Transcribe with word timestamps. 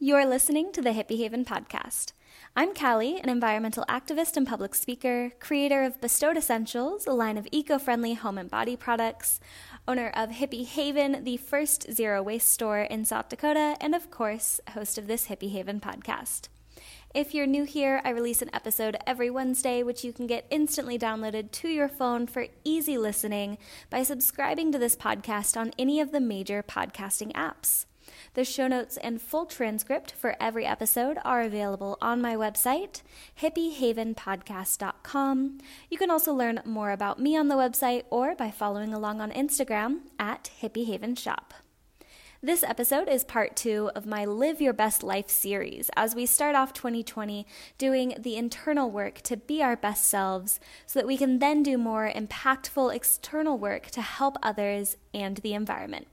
You're 0.00 0.26
listening 0.26 0.70
to 0.74 0.80
the 0.80 0.90
Hippie 0.90 1.18
Haven 1.18 1.44
podcast. 1.44 2.12
I'm 2.54 2.72
Callie, 2.72 3.18
an 3.20 3.28
environmental 3.28 3.84
activist 3.88 4.36
and 4.36 4.46
public 4.46 4.76
speaker, 4.76 5.32
creator 5.40 5.82
of 5.82 6.00
Bestowed 6.00 6.36
Essentials, 6.36 7.04
a 7.08 7.12
line 7.12 7.36
of 7.36 7.48
eco 7.50 7.80
friendly 7.80 8.14
home 8.14 8.38
and 8.38 8.48
body 8.48 8.76
products, 8.76 9.40
owner 9.88 10.10
of 10.14 10.30
Hippie 10.30 10.64
Haven, 10.64 11.24
the 11.24 11.36
first 11.36 11.92
zero 11.92 12.22
waste 12.22 12.48
store 12.48 12.82
in 12.82 13.04
South 13.06 13.28
Dakota, 13.28 13.76
and 13.80 13.92
of 13.92 14.08
course, 14.08 14.60
host 14.68 14.98
of 14.98 15.08
this 15.08 15.26
Hippie 15.26 15.50
Haven 15.50 15.80
podcast. 15.80 16.46
If 17.12 17.34
you're 17.34 17.48
new 17.48 17.64
here, 17.64 18.00
I 18.04 18.10
release 18.10 18.40
an 18.40 18.54
episode 18.54 18.98
every 19.04 19.30
Wednesday, 19.30 19.82
which 19.82 20.04
you 20.04 20.12
can 20.12 20.28
get 20.28 20.46
instantly 20.48 20.96
downloaded 20.96 21.50
to 21.50 21.68
your 21.68 21.88
phone 21.88 22.28
for 22.28 22.46
easy 22.62 22.96
listening 22.96 23.58
by 23.90 24.04
subscribing 24.04 24.70
to 24.70 24.78
this 24.78 24.94
podcast 24.94 25.56
on 25.56 25.72
any 25.76 26.00
of 26.00 26.12
the 26.12 26.20
major 26.20 26.62
podcasting 26.62 27.32
apps. 27.32 27.86
The 28.38 28.44
show 28.44 28.68
notes 28.68 28.96
and 28.98 29.20
full 29.20 29.46
transcript 29.46 30.12
for 30.12 30.36
every 30.38 30.64
episode 30.64 31.18
are 31.24 31.40
available 31.40 31.98
on 32.00 32.22
my 32.22 32.36
website, 32.36 33.02
hippiehavenpodcast.com. 33.42 35.58
You 35.90 35.98
can 35.98 36.08
also 36.08 36.32
learn 36.32 36.62
more 36.64 36.92
about 36.92 37.18
me 37.18 37.36
on 37.36 37.48
the 37.48 37.56
website 37.56 38.04
or 38.10 38.36
by 38.36 38.52
following 38.52 38.94
along 38.94 39.20
on 39.20 39.32
Instagram 39.32 40.02
at 40.20 40.52
hippiehavenshop. 40.62 41.50
This 42.40 42.62
episode 42.62 43.08
is 43.08 43.24
part 43.24 43.56
two 43.56 43.90
of 43.96 44.06
my 44.06 44.24
Live 44.24 44.62
Your 44.62 44.72
Best 44.72 45.02
Life 45.02 45.30
series 45.30 45.90
as 45.96 46.14
we 46.14 46.24
start 46.24 46.54
off 46.54 46.72
2020 46.72 47.44
doing 47.76 48.14
the 48.16 48.36
internal 48.36 48.88
work 48.88 49.20
to 49.22 49.36
be 49.36 49.64
our 49.64 49.74
best 49.74 50.04
selves 50.04 50.60
so 50.86 51.00
that 51.00 51.08
we 51.08 51.16
can 51.16 51.40
then 51.40 51.64
do 51.64 51.76
more 51.76 52.08
impactful 52.08 52.94
external 52.94 53.58
work 53.58 53.88
to 53.88 54.00
help 54.00 54.36
others 54.44 54.96
and 55.12 55.38
the 55.38 55.54
environment. 55.54 56.06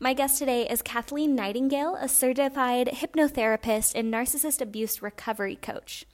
My 0.00 0.14
guest 0.14 0.38
today 0.38 0.68
is 0.68 0.82
Kathleen 0.82 1.34
Nightingale, 1.34 1.96
a 2.00 2.08
certified 2.08 2.88
hypnotherapist 2.88 3.94
and 3.94 4.12
narcissist 4.12 4.60
abuse 4.60 5.02
recovery 5.02 5.56
coach. 5.56 6.04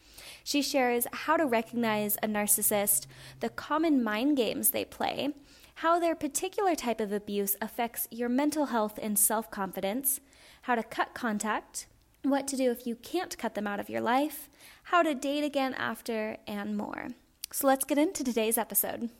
She 0.42 0.62
shares 0.62 1.06
how 1.12 1.36
to 1.36 1.46
recognize 1.46 2.16
a 2.22 2.28
narcissist, 2.28 3.06
the 3.40 3.48
common 3.48 4.02
mind 4.02 4.36
games 4.36 4.70
they 4.70 4.84
play, 4.84 5.30
how 5.76 5.98
their 5.98 6.14
particular 6.14 6.74
type 6.74 7.00
of 7.00 7.12
abuse 7.12 7.56
affects 7.60 8.06
your 8.10 8.28
mental 8.28 8.66
health 8.66 8.98
and 9.02 9.18
self 9.18 9.50
confidence, 9.50 10.20
how 10.62 10.74
to 10.74 10.82
cut 10.82 11.14
contact, 11.14 11.86
what 12.22 12.48
to 12.48 12.56
do 12.56 12.70
if 12.70 12.86
you 12.86 12.96
can't 12.96 13.36
cut 13.38 13.54
them 13.54 13.66
out 13.66 13.80
of 13.80 13.90
your 13.90 14.00
life, 14.00 14.48
how 14.84 15.02
to 15.02 15.14
date 15.14 15.44
again 15.44 15.74
after, 15.74 16.36
and 16.46 16.76
more. 16.76 17.08
So 17.52 17.66
let's 17.66 17.84
get 17.84 17.98
into 17.98 18.24
today's 18.24 18.58
episode. 18.58 19.10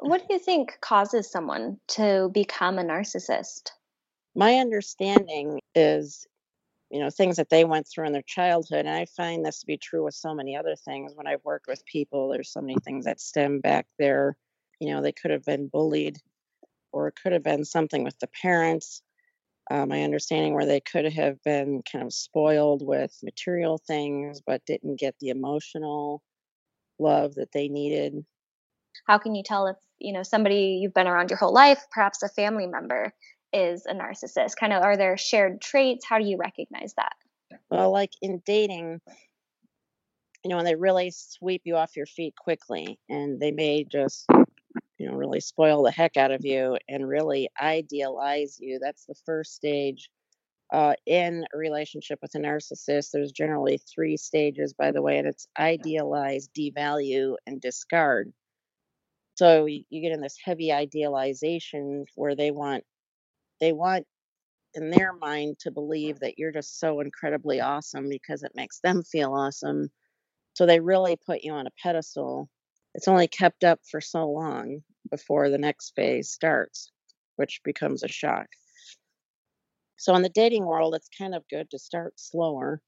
What 0.00 0.26
do 0.26 0.34
you 0.34 0.40
think 0.40 0.78
causes 0.80 1.30
someone 1.30 1.78
to 1.88 2.30
become 2.32 2.78
a 2.78 2.82
narcissist? 2.82 3.70
My 4.34 4.54
understanding 4.54 5.60
is, 5.74 6.26
you 6.90 7.00
know, 7.00 7.10
things 7.10 7.36
that 7.36 7.50
they 7.50 7.64
went 7.64 7.86
through 7.86 8.06
in 8.06 8.12
their 8.12 8.22
childhood. 8.22 8.86
And 8.86 8.94
I 8.94 9.04
find 9.04 9.44
this 9.44 9.60
to 9.60 9.66
be 9.66 9.76
true 9.76 10.04
with 10.04 10.14
so 10.14 10.34
many 10.34 10.56
other 10.56 10.74
things. 10.74 11.12
When 11.14 11.26
I've 11.26 11.44
worked 11.44 11.66
with 11.68 11.84
people, 11.84 12.30
there's 12.30 12.50
so 12.50 12.62
many 12.62 12.76
things 12.82 13.04
that 13.04 13.20
stem 13.20 13.60
back 13.60 13.86
there. 13.98 14.36
You 14.80 14.94
know, 14.94 15.02
they 15.02 15.12
could 15.12 15.32
have 15.32 15.44
been 15.44 15.68
bullied, 15.68 16.16
or 16.92 17.08
it 17.08 17.18
could 17.22 17.32
have 17.32 17.42
been 17.42 17.66
something 17.66 18.02
with 18.02 18.18
the 18.20 18.28
parents. 18.28 19.02
Uh, 19.70 19.84
my 19.84 20.02
understanding 20.02 20.54
where 20.54 20.66
they 20.66 20.80
could 20.80 21.12
have 21.12 21.42
been 21.42 21.82
kind 21.82 22.04
of 22.04 22.12
spoiled 22.14 22.84
with 22.84 23.14
material 23.22 23.76
things, 23.76 24.40
but 24.40 24.64
didn't 24.64 24.98
get 24.98 25.14
the 25.20 25.28
emotional 25.28 26.22
love 26.98 27.34
that 27.34 27.52
they 27.52 27.68
needed 27.68 28.24
how 29.06 29.18
can 29.18 29.34
you 29.34 29.42
tell 29.42 29.66
if 29.66 29.76
you 29.98 30.12
know 30.12 30.22
somebody 30.22 30.80
you've 30.82 30.94
been 30.94 31.06
around 31.06 31.30
your 31.30 31.38
whole 31.38 31.52
life 31.52 31.84
perhaps 31.90 32.22
a 32.22 32.28
family 32.28 32.66
member 32.66 33.12
is 33.52 33.86
a 33.86 33.94
narcissist? 33.94 34.56
Kind 34.58 34.72
of 34.72 34.82
are 34.82 34.96
there 34.96 35.16
shared 35.16 35.60
traits? 35.60 36.04
How 36.08 36.18
do 36.18 36.26
you 36.26 36.36
recognize 36.36 36.94
that? 36.94 37.14
Well 37.70 37.90
like 37.90 38.12
in 38.22 38.42
dating 38.44 39.00
you 40.44 40.50
know 40.50 40.56
when 40.56 40.64
they 40.64 40.74
really 40.74 41.10
sweep 41.10 41.62
you 41.64 41.76
off 41.76 41.96
your 41.96 42.06
feet 42.06 42.34
quickly 42.36 42.98
and 43.08 43.40
they 43.40 43.50
may 43.50 43.84
just 43.84 44.26
you 44.98 45.06
know 45.06 45.14
really 45.14 45.40
spoil 45.40 45.82
the 45.82 45.90
heck 45.90 46.16
out 46.16 46.30
of 46.30 46.44
you 46.44 46.76
and 46.88 47.08
really 47.08 47.48
idealize 47.60 48.58
you. 48.60 48.78
That's 48.78 49.04
the 49.06 49.14
first 49.26 49.54
stage 49.54 50.10
uh, 50.72 50.94
in 51.06 51.44
a 51.52 51.58
relationship 51.58 52.20
with 52.22 52.34
a 52.34 52.38
narcissist. 52.38 53.10
There's 53.12 53.32
generally 53.32 53.78
three 53.78 54.16
stages 54.16 54.72
by 54.72 54.92
the 54.92 55.02
way 55.02 55.18
and 55.18 55.26
it's 55.26 55.46
idealize 55.58 56.48
devalue 56.56 57.36
and 57.46 57.60
discard 57.60 58.32
so 59.40 59.64
you, 59.64 59.84
get 59.90 60.12
in 60.12 60.20
this 60.20 60.36
heavy 60.44 60.70
idealization 60.70 62.04
where 62.14 62.36
they 62.36 62.50
want 62.50 62.84
they 63.58 63.72
want 63.72 64.06
in 64.74 64.90
their 64.90 65.14
mind 65.14 65.58
to 65.60 65.70
believe 65.70 66.20
that 66.20 66.38
you're 66.38 66.52
just 66.52 66.78
so 66.78 67.00
incredibly 67.00 67.58
awesome 67.58 68.10
because 68.10 68.42
it 68.42 68.52
makes 68.54 68.80
them 68.80 69.02
feel 69.02 69.32
awesome. 69.32 69.88
So 70.52 70.66
they 70.66 70.78
really 70.78 71.16
put 71.24 71.42
you 71.42 71.54
on 71.54 71.66
a 71.66 71.70
pedestal. 71.82 72.50
It's 72.94 73.08
only 73.08 73.28
kept 73.28 73.64
up 73.64 73.80
for 73.90 74.02
so 74.02 74.28
long 74.28 74.80
before 75.10 75.48
the 75.48 75.56
next 75.56 75.94
phase 75.96 76.28
starts, 76.28 76.92
which 77.36 77.62
becomes 77.64 78.02
a 78.02 78.08
shock. 78.08 78.48
So 79.96 80.14
in 80.16 80.20
the 80.20 80.28
dating 80.28 80.66
world, 80.66 80.94
it's 80.94 81.08
kind 81.16 81.34
of 81.34 81.48
good 81.48 81.70
to 81.70 81.78
start 81.78 82.12
slower. 82.20 82.82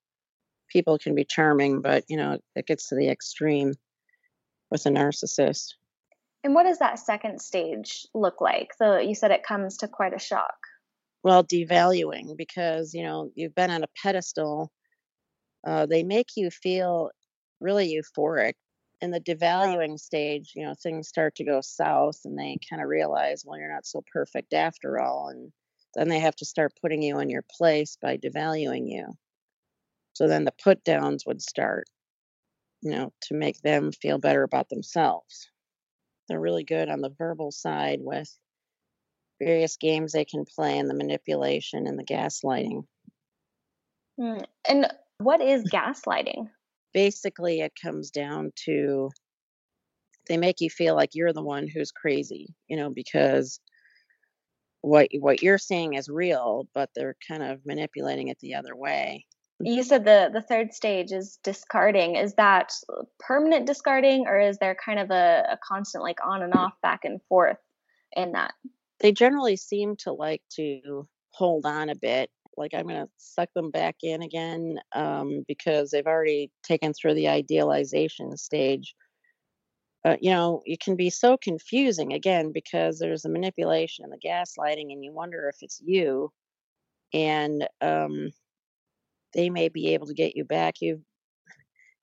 People 0.68 0.98
can 0.98 1.14
be 1.14 1.24
charming, 1.24 1.80
but 1.80 2.04
you 2.10 2.18
know, 2.18 2.40
it 2.54 2.66
gets 2.66 2.90
to 2.90 2.94
the 2.94 3.08
extreme 3.08 3.72
with 4.70 4.84
a 4.84 4.90
narcissist. 4.90 5.76
And 6.44 6.54
what 6.54 6.64
does 6.64 6.78
that 6.78 6.98
second 6.98 7.40
stage 7.40 8.06
look 8.14 8.40
like? 8.40 8.74
So 8.76 8.98
you 8.98 9.14
said 9.14 9.30
it 9.30 9.44
comes 9.44 9.76
to 9.78 9.88
quite 9.88 10.14
a 10.14 10.18
shock. 10.18 10.56
Well, 11.22 11.44
devaluing 11.44 12.36
because 12.36 12.94
you 12.94 13.02
know 13.04 13.30
you've 13.34 13.54
been 13.54 13.70
on 13.70 13.84
a 13.84 13.88
pedestal. 14.02 14.72
Uh, 15.66 15.86
they 15.86 16.02
make 16.02 16.30
you 16.36 16.50
feel 16.50 17.10
really 17.60 17.94
euphoric. 17.94 18.54
In 19.00 19.10
the 19.10 19.20
devaluing 19.20 19.98
stage, 19.98 20.52
you 20.56 20.64
know 20.64 20.74
things 20.74 21.08
start 21.08 21.36
to 21.36 21.44
go 21.44 21.60
south, 21.60 22.20
and 22.24 22.38
they 22.38 22.58
kind 22.68 22.82
of 22.82 22.88
realize, 22.88 23.44
well, 23.44 23.58
you're 23.58 23.72
not 23.72 23.86
so 23.86 24.02
perfect 24.12 24.52
after 24.52 25.00
all, 25.00 25.28
and 25.28 25.52
then 25.94 26.08
they 26.08 26.20
have 26.20 26.36
to 26.36 26.44
start 26.44 26.72
putting 26.80 27.02
you 27.02 27.20
in 27.20 27.30
your 27.30 27.44
place 27.56 27.96
by 28.00 28.16
devaluing 28.16 28.88
you. 28.90 29.06
So 30.14 30.26
then 30.28 30.44
the 30.44 30.52
put 30.62 30.84
downs 30.84 31.24
would 31.26 31.42
start, 31.42 31.84
you 32.82 32.90
know, 32.90 33.12
to 33.22 33.34
make 33.34 33.60
them 33.62 33.92
feel 33.92 34.18
better 34.18 34.42
about 34.42 34.68
themselves. 34.68 35.51
They're 36.28 36.40
really 36.40 36.64
good 36.64 36.88
on 36.88 37.00
the 37.00 37.14
verbal 37.18 37.50
side 37.50 38.00
with 38.00 38.30
various 39.40 39.76
games 39.76 40.12
they 40.12 40.24
can 40.24 40.44
play 40.44 40.78
and 40.78 40.88
the 40.88 40.94
manipulation 40.94 41.86
and 41.86 41.98
the 41.98 42.04
gaslighting. 42.04 42.84
Mm. 44.18 44.44
And 44.68 44.86
what 45.18 45.40
is 45.40 45.64
gaslighting? 45.64 46.48
Basically, 46.94 47.60
it 47.60 47.72
comes 47.80 48.10
down 48.10 48.52
to 48.66 49.10
they 50.28 50.36
make 50.36 50.60
you 50.60 50.70
feel 50.70 50.94
like 50.94 51.10
you're 51.14 51.32
the 51.32 51.42
one 51.42 51.66
who's 51.66 51.90
crazy, 51.90 52.54
you 52.68 52.76
know, 52.76 52.90
because 52.90 53.58
what 54.82 55.08
what 55.18 55.42
you're 55.42 55.58
seeing 55.58 55.94
is 55.94 56.08
real, 56.08 56.68
but 56.74 56.90
they're 56.94 57.16
kind 57.26 57.42
of 57.42 57.64
manipulating 57.66 58.28
it 58.28 58.38
the 58.40 58.54
other 58.54 58.76
way 58.76 59.26
you 59.64 59.82
said 59.82 60.04
the 60.04 60.30
the 60.32 60.42
third 60.42 60.72
stage 60.72 61.12
is 61.12 61.38
discarding. 61.42 62.16
Is 62.16 62.34
that 62.34 62.72
permanent 63.20 63.66
discarding 63.66 64.26
or 64.26 64.38
is 64.38 64.58
there 64.58 64.74
kind 64.74 64.98
of 64.98 65.10
a, 65.10 65.46
a 65.52 65.58
constant 65.66 66.02
like 66.02 66.18
on 66.24 66.42
and 66.42 66.54
off 66.54 66.72
back 66.82 67.04
and 67.04 67.20
forth 67.28 67.58
in 68.16 68.32
that? 68.32 68.54
They 69.00 69.12
generally 69.12 69.56
seem 69.56 69.96
to 70.00 70.12
like 70.12 70.42
to 70.56 71.08
hold 71.30 71.66
on 71.66 71.88
a 71.88 71.94
bit. 71.94 72.30
Like 72.56 72.74
i'm 72.74 72.86
going 72.86 73.06
to 73.06 73.10
suck 73.16 73.48
them 73.54 73.70
back 73.70 73.96
in 74.02 74.20
again 74.20 74.78
um, 74.94 75.42
because 75.48 75.90
they've 75.90 76.06
already 76.06 76.50
taken 76.62 76.92
through 76.92 77.14
the 77.14 77.28
idealization 77.28 78.36
stage. 78.36 78.94
Uh, 80.04 80.16
you 80.20 80.30
know 80.30 80.62
it 80.66 80.80
can 80.80 80.96
be 80.96 81.10
so 81.10 81.36
confusing 81.36 82.12
again 82.12 82.50
because 82.52 82.98
there's 82.98 83.22
the 83.22 83.28
manipulation 83.28 84.04
and 84.04 84.12
the 84.12 84.28
gaslighting 84.28 84.92
and 84.92 85.04
you 85.04 85.12
wonder 85.12 85.48
if 85.48 85.62
it's 85.62 85.80
you. 85.84 86.30
And 87.14 87.68
um, 87.80 88.30
they 89.34 89.50
may 89.50 89.68
be 89.68 89.94
able 89.94 90.06
to 90.06 90.14
get 90.14 90.36
you 90.36 90.44
back. 90.44 90.80
You 90.80 91.02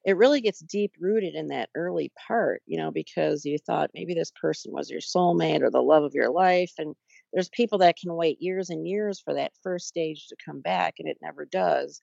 it 0.06 0.18
really 0.18 0.42
gets 0.42 0.60
deep 0.60 0.94
rooted 1.00 1.36
in 1.36 1.48
that 1.50 1.70
early 1.76 2.12
part, 2.28 2.62
you 2.66 2.78
know, 2.78 2.90
because 2.90 3.46
you 3.46 3.58
thought 3.58 3.92
maybe 3.94 4.14
this 4.14 4.32
person 4.32 4.72
was 4.72 4.90
your 4.90 5.02
soulmate 5.02 5.62
or 5.62 5.70
the 5.70 5.82
love 5.82 6.04
of 6.04 6.14
your 6.14 6.32
life. 6.32 6.72
And 6.78 6.96
there's 7.34 7.50
people 7.50 7.80
that 7.80 7.98
can 7.98 8.14
wait 8.14 8.42
years 8.42 8.70
and 8.70 8.88
years 8.88 9.20
for 9.20 9.34
that 9.34 9.52
first 9.62 9.88
stage 9.88 10.28
to 10.28 10.36
come 10.44 10.62
back, 10.62 10.96
and 11.00 11.08
it 11.08 11.18
never 11.22 11.46
does. 11.46 12.02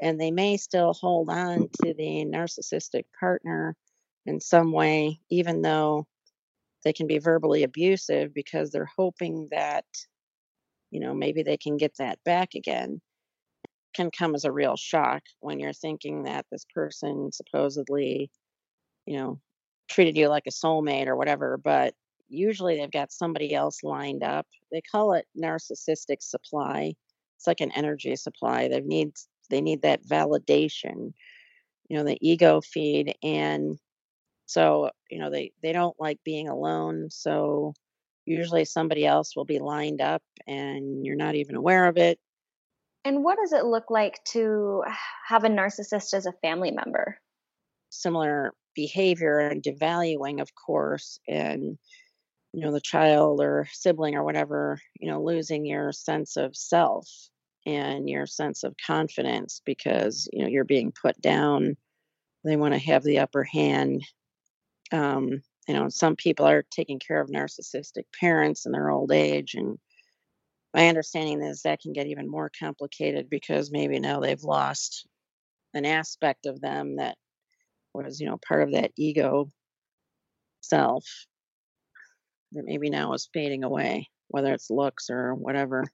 And 0.00 0.20
they 0.20 0.30
may 0.30 0.56
still 0.56 0.94
hold 0.94 1.28
on 1.28 1.68
to 1.82 1.94
the 1.94 2.24
narcissistic 2.24 3.04
partner 3.18 3.76
in 4.24 4.40
some 4.40 4.72
way, 4.72 5.20
even 5.30 5.60
though 5.62 6.06
they 6.84 6.92
can 6.92 7.06
be 7.06 7.18
verbally 7.18 7.62
abusive 7.62 8.32
because 8.32 8.70
they're 8.70 8.90
hoping 8.96 9.48
that, 9.50 9.84
you 10.90 11.00
know, 11.00 11.12
maybe 11.14 11.42
they 11.42 11.56
can 11.56 11.76
get 11.76 11.96
that 11.98 12.18
back 12.24 12.54
again 12.54 13.00
can 13.94 14.10
come 14.10 14.34
as 14.34 14.44
a 14.44 14.52
real 14.52 14.76
shock 14.76 15.22
when 15.40 15.58
you're 15.60 15.72
thinking 15.72 16.24
that 16.24 16.46
this 16.50 16.64
person 16.74 17.30
supposedly, 17.32 18.30
you 19.06 19.16
know, 19.18 19.40
treated 19.88 20.16
you 20.16 20.28
like 20.28 20.46
a 20.46 20.50
soulmate 20.50 21.06
or 21.06 21.16
whatever, 21.16 21.58
but 21.58 21.94
usually 22.28 22.76
they've 22.78 22.90
got 22.90 23.12
somebody 23.12 23.54
else 23.54 23.82
lined 23.82 24.22
up. 24.22 24.46
They 24.70 24.82
call 24.82 25.14
it 25.14 25.26
narcissistic 25.36 26.22
supply. 26.22 26.94
it's 27.36 27.46
like 27.46 27.60
an 27.60 27.72
energy 27.72 28.16
supply. 28.16 28.68
They 28.68 28.80
need 28.80 29.12
they 29.50 29.60
need 29.62 29.82
that 29.82 30.04
validation, 30.04 31.12
you 31.88 31.96
know, 31.98 32.04
the 32.04 32.18
ego 32.20 32.60
feed, 32.60 33.14
and 33.22 33.78
so 34.46 34.90
you 35.10 35.18
know 35.20 35.30
they 35.30 35.52
they 35.62 35.72
don't 35.72 35.98
like 36.00 36.18
being 36.24 36.48
alone. 36.48 37.08
So 37.10 37.74
usually 38.26 38.64
somebody 38.64 39.06
else 39.06 39.36
will 39.36 39.44
be 39.46 39.58
lined 39.60 40.00
up, 40.00 40.22
and 40.46 41.04
you're 41.06 41.16
not 41.16 41.34
even 41.36 41.56
aware 41.56 41.86
of 41.88 41.96
it. 41.98 42.18
And 43.08 43.24
what 43.24 43.38
does 43.38 43.54
it 43.54 43.64
look 43.64 43.90
like 43.90 44.22
to 44.32 44.82
have 45.26 45.42
a 45.42 45.48
narcissist 45.48 46.12
as 46.12 46.26
a 46.26 46.32
family 46.42 46.70
member? 46.70 47.18
Similar 47.88 48.52
behavior 48.74 49.38
and 49.38 49.62
devaluing, 49.62 50.42
of 50.42 50.54
course, 50.54 51.18
and 51.26 51.78
you 52.52 52.60
know 52.60 52.70
the 52.70 52.82
child 52.82 53.40
or 53.40 53.66
sibling 53.72 54.14
or 54.14 54.24
whatever 54.24 54.78
you 55.00 55.10
know 55.10 55.22
losing 55.22 55.64
your 55.64 55.92
sense 55.92 56.36
of 56.36 56.54
self 56.54 57.08
and 57.64 58.08
your 58.10 58.26
sense 58.26 58.62
of 58.62 58.74
confidence 58.86 59.62
because 59.64 60.28
you 60.32 60.42
know 60.42 60.48
you're 60.48 60.64
being 60.64 60.90
put 60.90 61.18
down 61.20 61.76
they 62.44 62.56
want 62.56 62.72
to 62.72 62.80
have 62.80 63.04
the 63.04 63.18
upper 63.18 63.44
hand 63.44 64.02
um, 64.92 65.42
you 65.66 65.74
know 65.74 65.88
some 65.90 66.16
people 66.16 66.46
are 66.46 66.64
taking 66.70 66.98
care 66.98 67.20
of 67.20 67.28
narcissistic 67.28 68.04
parents 68.18 68.64
in 68.64 68.72
their 68.72 68.90
old 68.90 69.12
age 69.12 69.54
and 69.54 69.78
my 70.74 70.88
understanding 70.88 71.42
is 71.42 71.62
that 71.62 71.80
can 71.80 71.92
get 71.92 72.06
even 72.06 72.30
more 72.30 72.50
complicated 72.58 73.28
because 73.30 73.70
maybe 73.70 73.98
now 73.98 74.20
they've 74.20 74.42
lost 74.42 75.06
an 75.74 75.84
aspect 75.84 76.46
of 76.46 76.60
them 76.60 76.96
that 76.96 77.16
was 77.94 78.20
you 78.20 78.26
know 78.26 78.38
part 78.46 78.62
of 78.62 78.72
that 78.72 78.92
ego 78.96 79.48
self 80.60 81.04
that 82.52 82.64
maybe 82.64 82.90
now 82.90 83.12
is 83.12 83.28
fading 83.32 83.64
away, 83.64 84.08
whether 84.28 84.52
it's 84.52 84.70
looks 84.70 85.10
or 85.10 85.34
whatever. 85.34 85.84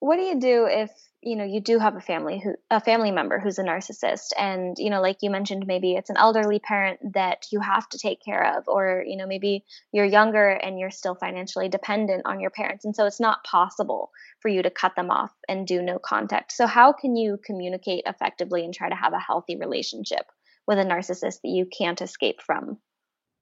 What 0.00 0.16
do 0.16 0.22
you 0.22 0.38
do 0.38 0.66
if 0.66 0.90
you 1.22 1.34
know 1.34 1.44
you 1.44 1.60
do 1.60 1.78
have 1.78 1.96
a 1.96 2.00
family 2.00 2.38
who 2.38 2.54
a 2.70 2.80
family 2.80 3.10
member 3.10 3.38
who's 3.40 3.58
a 3.58 3.64
narcissist. 3.64 4.28
And 4.36 4.76
you 4.78 4.90
know 4.90 5.00
like 5.00 5.18
you 5.22 5.30
mentioned 5.30 5.66
maybe 5.66 5.94
it's 5.94 6.10
an 6.10 6.16
elderly 6.16 6.58
parent 6.58 7.00
that 7.14 7.46
you 7.50 7.60
have 7.60 7.88
to 7.90 7.98
take 7.98 8.22
care 8.24 8.56
of 8.56 8.64
or 8.68 9.04
you 9.06 9.16
know 9.16 9.26
maybe 9.26 9.64
you're 9.92 10.04
younger 10.04 10.48
and 10.48 10.78
you're 10.78 10.90
still 10.90 11.14
financially 11.14 11.68
dependent 11.68 12.22
on 12.26 12.40
your 12.40 12.50
parents. 12.50 12.84
And 12.84 12.94
so 12.94 13.06
it's 13.06 13.20
not 13.20 13.44
possible 13.44 14.10
for 14.40 14.48
you 14.48 14.62
to 14.62 14.70
cut 14.70 14.94
them 14.94 15.10
off 15.10 15.32
and 15.48 15.66
do 15.66 15.82
no 15.82 15.98
contact. 15.98 16.52
So 16.52 16.66
how 16.66 16.92
can 16.92 17.16
you 17.16 17.38
communicate 17.44 18.04
effectively 18.06 18.64
and 18.64 18.72
try 18.72 18.88
to 18.88 18.94
have 18.94 19.12
a 19.12 19.18
healthy 19.18 19.56
relationship 19.56 20.26
with 20.66 20.78
a 20.78 20.84
narcissist 20.84 21.40
that 21.42 21.50
you 21.50 21.66
can't 21.66 22.00
escape 22.00 22.42
from? 22.42 22.78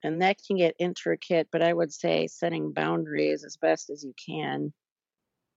And 0.03 0.23
that 0.23 0.37
can 0.47 0.57
get 0.57 0.77
intricate 0.79 1.49
but 1.51 1.63
i 1.63 1.73
would 1.73 1.93
say 1.93 2.27
setting 2.29 2.73
boundaries 2.73 3.45
as 3.45 3.57
best 3.57 3.91
as 3.91 4.05
you 4.05 4.15
can 4.29 4.73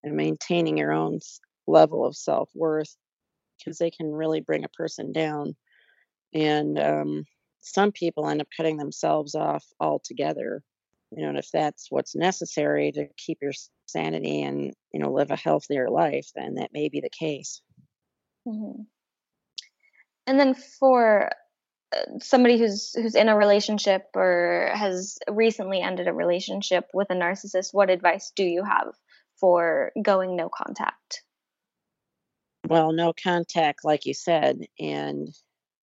and 0.02 0.16
maintaining 0.16 0.78
your 0.78 0.92
own 0.92 1.20
level 1.70 2.06
of 2.06 2.16
self-worth 2.16 2.94
because 3.58 3.78
they 3.78 3.90
can 3.90 4.10
really 4.10 4.40
bring 4.40 4.64
a 4.64 4.68
person 4.68 5.12
down 5.12 5.54
and 6.32 6.78
um, 6.78 7.24
some 7.60 7.92
people 7.92 8.28
end 8.28 8.40
up 8.40 8.48
cutting 8.56 8.76
themselves 8.76 9.34
off 9.34 9.64
altogether 9.80 10.62
you 11.12 11.22
know 11.22 11.30
and 11.30 11.38
if 11.38 11.50
that's 11.52 11.86
what's 11.90 12.14
necessary 12.14 12.92
to 12.92 13.06
keep 13.16 13.38
your 13.42 13.52
sanity 13.86 14.42
and 14.42 14.72
you 14.92 15.00
know 15.00 15.12
live 15.12 15.30
a 15.30 15.36
healthier 15.36 15.88
life 15.88 16.28
then 16.34 16.54
that 16.54 16.72
may 16.72 16.88
be 16.88 17.00
the 17.00 17.10
case 17.10 17.62
mm-hmm. 18.46 18.82
and 20.26 20.40
then 20.40 20.54
for 20.54 21.30
somebody 22.20 22.56
who's 22.56 22.92
who's 22.94 23.16
in 23.16 23.28
a 23.28 23.36
relationship 23.36 24.06
or 24.14 24.70
has 24.72 25.18
recently 25.28 25.80
ended 25.80 26.06
a 26.06 26.12
relationship 26.12 26.86
with 26.94 27.10
a 27.10 27.14
narcissist 27.14 27.70
what 27.72 27.90
advice 27.90 28.32
do 28.36 28.44
you 28.44 28.62
have 28.62 28.94
for 29.40 29.90
going 30.02 30.36
no 30.36 30.48
contact 30.48 31.22
well 32.70 32.92
no 32.92 33.12
contact 33.12 33.84
like 33.84 34.06
you 34.06 34.14
said 34.14 34.60
and 34.78 35.28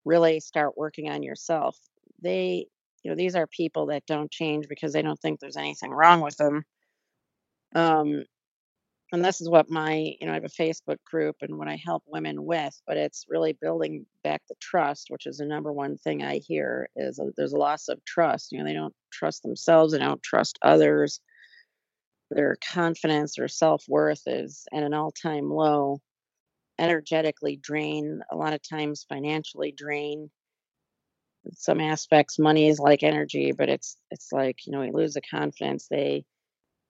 really 0.06 0.40
start 0.40 0.78
working 0.78 1.10
on 1.10 1.22
yourself. 1.24 1.76
They 2.22 2.68
you 3.02 3.10
know 3.10 3.16
these 3.16 3.36
are 3.36 3.48
people 3.48 3.86
that 3.86 4.06
don't 4.06 4.30
change 4.30 4.68
because 4.68 4.94
they 4.94 5.02
don't 5.02 5.20
think 5.20 5.40
there's 5.40 5.58
anything 5.58 5.90
wrong 5.90 6.22
with 6.22 6.36
them. 6.38 6.64
Um 7.74 8.24
and 9.12 9.24
this 9.24 9.40
is 9.40 9.48
what 9.48 9.70
my 9.70 10.14
you 10.20 10.26
know 10.26 10.32
i 10.32 10.34
have 10.34 10.44
a 10.44 10.48
facebook 10.48 10.98
group 11.04 11.36
and 11.42 11.58
what 11.58 11.68
i 11.68 11.76
help 11.76 12.02
women 12.06 12.44
with 12.44 12.80
but 12.86 12.96
it's 12.96 13.24
really 13.28 13.52
building 13.52 14.04
back 14.24 14.42
the 14.48 14.54
trust 14.60 15.06
which 15.10 15.26
is 15.26 15.38
the 15.38 15.46
number 15.46 15.72
one 15.72 15.96
thing 15.96 16.24
i 16.24 16.38
hear 16.38 16.88
is 16.96 17.18
a, 17.20 17.26
there's 17.36 17.52
a 17.52 17.58
loss 17.58 17.88
of 17.88 18.04
trust 18.04 18.50
you 18.52 18.58
know 18.58 18.64
they 18.64 18.72
don't 18.72 18.94
trust 19.12 19.42
themselves 19.42 19.92
they 19.92 19.98
don't 19.98 20.22
trust 20.22 20.58
others. 20.62 21.20
Their 22.30 22.56
confidence 22.72 23.38
or 23.38 23.46
self-worth 23.46 24.22
is 24.26 24.66
at 24.72 24.82
an 24.82 24.94
all-time 24.94 25.48
low 25.48 26.00
energetically 26.78 27.56
drained 27.56 28.22
a 28.30 28.36
lot 28.36 28.52
of 28.52 28.60
times 28.62 29.06
financially 29.08 29.72
drained 29.72 30.30
in 31.44 31.52
some 31.54 31.80
aspects 31.80 32.38
money 32.38 32.68
is 32.68 32.78
like 32.78 33.02
energy 33.02 33.52
but 33.52 33.68
it's 33.68 33.96
it's 34.10 34.32
like 34.32 34.66
you 34.66 34.72
know 34.72 34.80
we 34.80 34.90
lose 34.90 35.14
the 35.14 35.22
confidence 35.22 35.86
they 35.88 36.24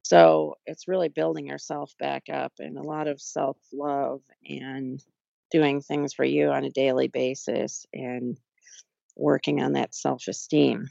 so 0.02 0.54
it's 0.66 0.86
really 0.86 1.08
building 1.08 1.46
yourself 1.46 1.92
back 1.98 2.28
up 2.32 2.52
and 2.60 2.78
a 2.78 2.82
lot 2.82 3.08
of 3.08 3.20
self 3.20 3.56
love 3.72 4.20
and 4.48 5.02
doing 5.50 5.80
things 5.80 6.14
for 6.14 6.24
you 6.24 6.50
on 6.50 6.64
a 6.64 6.70
daily 6.70 7.08
basis 7.08 7.86
and 7.92 8.38
working 9.16 9.62
on 9.62 9.72
that 9.72 9.94
self 9.94 10.28
esteem. 10.28 10.88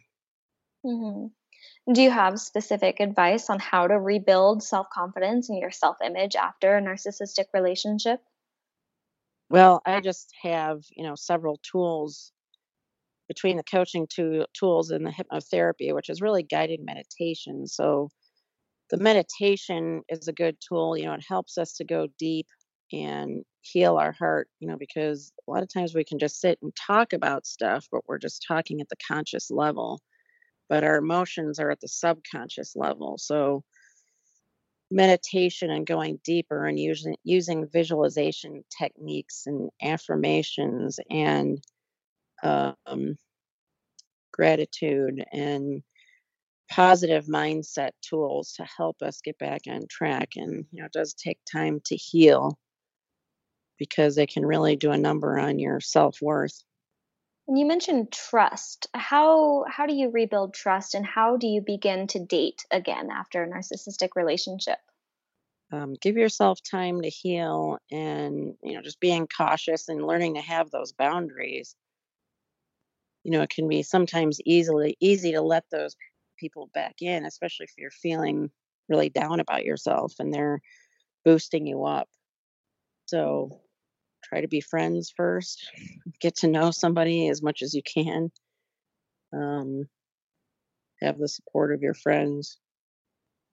Mm-hmm. 0.86 1.94
Do 1.94 2.02
you 2.02 2.12
have 2.12 2.40
specific 2.40 3.00
advice 3.00 3.50
on 3.50 3.60
how 3.60 3.88
to 3.88 3.98
rebuild 3.98 4.64
self 4.64 4.90
confidence 4.90 5.50
and 5.50 5.60
your 5.60 5.72
self 5.72 5.98
image 6.04 6.36
after 6.36 6.76
a 6.76 6.82
narcissistic 6.82 7.46
relationship? 7.54 8.22
Well, 9.50 9.82
I 9.86 10.02
just 10.02 10.32
have, 10.44 10.84
you 10.96 11.04
know, 11.04 11.16
several 11.16 11.58
tools 11.64 12.32
between 13.28 13.58
the 13.58 13.64
coaching 13.64 14.08
to, 14.16 14.46
tools 14.54 14.92
and 14.92 15.06
the 15.06 15.12
hypnotherapy, 15.12 15.94
which 15.94 16.10
is 16.10 16.22
really 16.22 16.44
guided 16.44 16.82
meditation. 16.84 17.68
So 17.68 18.10
the 18.92 18.98
meditation 18.98 20.04
is 20.10 20.28
a 20.28 20.34
good 20.34 20.58
tool. 20.68 20.98
You 20.98 21.06
know, 21.06 21.14
it 21.14 21.26
helps 21.28 21.58
us 21.58 21.74
to 21.76 21.86
go 21.86 22.08
deep 22.20 22.48
and 22.94 23.44
heal 23.62 23.98
our 23.98 24.14
heart, 24.14 24.50
you 24.60 24.68
know, 24.68 24.78
because 24.78 25.34
a 25.48 25.52
lot 25.52 25.64
of 25.64 25.74
times 25.74 25.96
we 25.96 26.04
can 26.06 26.20
just 26.20 26.42
sit 26.42 26.60
and 26.62 26.74
talk 26.76 27.14
about 27.14 27.46
stuff, 27.48 27.88
but 27.92 28.02
we're 28.08 28.20
just 28.20 28.46
talking 28.48 28.82
at 28.82 28.90
the 28.90 28.98
conscious 29.08 29.52
level. 29.52 30.02
But 30.70 30.84
our 30.84 30.98
emotions 30.98 31.60
are 31.60 31.72
at 31.72 31.82
the 31.82 31.88
subconscious 31.88 32.76
level. 32.76 33.18
So 33.18 33.64
meditation 34.96 35.70
and 35.70 35.86
going 35.86 36.18
deeper 36.24 36.66
and 36.66 36.80
using 36.80 37.18
using 37.26 37.68
visualization 37.68 38.64
techniques 38.76 39.44
and 39.46 39.70
affirmations 39.84 41.02
and 41.12 41.62
um, 42.44 43.18
gratitude 44.32 45.24
and 45.34 45.84
positive 46.72 47.26
mindset 47.26 47.92
tools 48.02 48.54
to 48.54 48.66
help 48.66 49.02
us 49.02 49.22
get 49.22 49.38
back 49.38 49.62
on 49.68 49.82
track. 49.90 50.30
And, 50.38 50.66
you 50.72 50.80
know, 50.80 50.86
it 50.86 50.94
does 50.94 51.14
take 51.14 51.40
time 51.52 51.82
to 51.86 51.96
heal 51.96 52.58
because 53.78 54.16
they 54.16 54.26
can 54.26 54.46
really 54.46 54.78
do 54.78 54.92
a 54.92 54.98
number 54.98 55.38
on 55.38 55.60
your 55.60 55.82
self 55.82 56.22
worth. 56.22 56.64
And 56.64 56.75
you 57.48 57.66
mentioned 57.66 58.12
trust. 58.12 58.88
How 58.94 59.66
how 59.68 59.86
do 59.86 59.94
you 59.94 60.10
rebuild 60.10 60.54
trust 60.54 60.96
and 60.96 61.06
how 61.06 61.38
do 61.38 61.48
you 61.48 61.62
begin 61.62 62.08
to 62.08 62.20
date 62.20 62.66
again 62.72 63.10
after 63.12 63.44
a 63.44 63.48
narcissistic 63.48 64.10
relationship? 64.16 64.80
Um, 65.72 65.96
give 66.00 66.16
yourself 66.16 66.60
time 66.62 67.02
to 67.02 67.10
heal 67.10 67.80
and 67.92 68.56
you 68.64 68.74
know 68.74 68.82
just 68.82 69.00
being 69.00 69.28
cautious 69.28 69.90
and 69.90 70.06
learning 70.06 70.36
to 70.36 70.42
have 70.42 70.70
those 70.70 70.94
boundaries 70.94 71.76
you 73.24 73.32
know 73.32 73.42
it 73.42 73.50
can 73.50 73.68
be 73.68 73.82
sometimes 73.82 74.40
easily 74.46 74.96
easy 75.00 75.32
to 75.32 75.42
let 75.42 75.64
those 75.72 75.96
people 76.38 76.70
back 76.74 77.02
in, 77.02 77.26
especially 77.26 77.66
if 77.66 77.74
you're 77.78 77.92
feeling 77.92 78.50
really 78.90 79.10
down 79.10 79.40
about 79.40 79.66
yourself 79.66 80.14
and 80.20 80.34
they're 80.34 80.62
boosting 81.24 81.66
you 81.66 81.86
up. 81.86 82.08
So 83.08 83.62
try 84.28 84.42
to 84.42 84.48
be 84.48 84.62
friends 84.62 85.14
first, 85.16 85.70
get 86.20 86.38
to 86.38 86.48
know 86.48 86.72
somebody 86.72 87.30
as 87.30 87.42
much 87.42 87.62
as 87.62 87.74
you 87.74 87.82
can. 87.84 88.32
Um, 89.34 89.88
have 91.02 91.18
the 91.18 91.28
support 91.28 91.74
of 91.74 91.82
your 91.82 91.94
friends. 91.94 92.58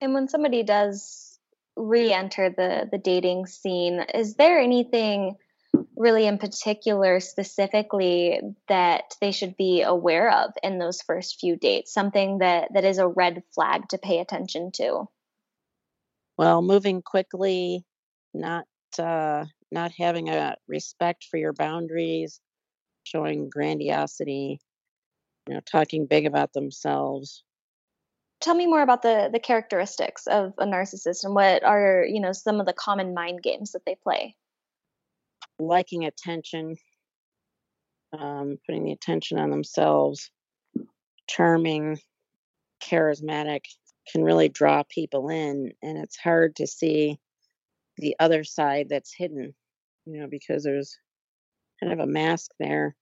And 0.00 0.14
when 0.14 0.28
somebody 0.28 0.62
does 0.62 1.38
re-enter 1.76 2.50
the 2.50 2.88
the 2.90 2.98
dating 2.98 3.46
scene, 3.46 4.04
is 4.14 4.34
there 4.34 4.58
anything 4.58 5.36
really 5.96 6.26
in 6.26 6.38
particular 6.38 7.20
specifically 7.20 8.40
that 8.68 9.14
they 9.20 9.32
should 9.32 9.56
be 9.56 9.82
aware 9.82 10.30
of 10.30 10.50
in 10.62 10.78
those 10.78 11.02
first 11.02 11.38
few 11.40 11.56
dates 11.56 11.92
something 11.92 12.38
that 12.38 12.68
that 12.74 12.84
is 12.84 12.98
a 12.98 13.06
red 13.06 13.42
flag 13.54 13.88
to 13.88 13.98
pay 13.98 14.18
attention 14.18 14.70
to 14.72 15.08
well 16.36 16.62
moving 16.62 17.02
quickly 17.02 17.84
not 18.34 18.66
uh 18.98 19.44
not 19.72 19.92
having 19.98 20.28
a 20.28 20.56
respect 20.68 21.26
for 21.30 21.38
your 21.38 21.52
boundaries 21.52 22.40
showing 23.04 23.48
grandiosity 23.48 24.60
you 25.48 25.54
know 25.54 25.60
talking 25.60 26.06
big 26.06 26.26
about 26.26 26.52
themselves. 26.52 27.42
Tell 28.40 28.54
me 28.54 28.66
more 28.66 28.82
about 28.82 29.02
the 29.02 29.30
the 29.32 29.40
characteristics 29.40 30.26
of 30.26 30.52
a 30.58 30.66
narcissist 30.66 31.24
and 31.24 31.34
what 31.34 31.64
are 31.64 32.04
you 32.08 32.20
know 32.20 32.32
some 32.32 32.60
of 32.60 32.66
the 32.66 32.72
common 32.72 33.14
mind 33.14 33.42
games 33.42 33.72
that 33.72 33.84
they 33.84 33.96
play? 34.02 34.36
Liking 35.58 36.04
attention 36.04 36.76
um, 38.18 38.58
putting 38.66 38.84
the 38.84 38.92
attention 38.92 39.38
on 39.38 39.50
themselves. 39.50 40.30
Charming 41.28 41.98
charismatic 42.82 43.64
can 44.10 44.22
really 44.22 44.48
draw 44.48 44.82
people 44.82 45.28
in 45.28 45.72
and 45.82 45.96
it's 45.96 46.16
hard 46.16 46.56
to 46.56 46.66
see 46.66 47.18
the 47.96 48.16
other 48.18 48.42
side 48.42 48.88
that's 48.88 49.14
hidden 49.14 49.54
you 50.06 50.20
know 50.20 50.26
because 50.28 50.64
there's 50.64 50.98
kind 51.80 51.92
of 51.92 51.98
a 52.00 52.06
mask 52.06 52.50
there 52.58 52.96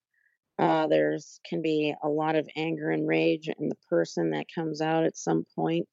uh, 0.61 0.87
there's 0.89 1.41
can 1.49 1.63
be 1.63 1.95
a 2.03 2.09
lot 2.09 2.37
of 2.37 2.47
anger 2.55 2.91
and 2.91 3.09
rage 3.09 3.49
in 3.49 3.71
the 3.71 3.77
person 3.89 4.31
that 4.31 4.45
comes 4.55 4.83
out 4.83 5.05
at 5.05 5.17
some 5.17 5.47
point. 5.57 5.89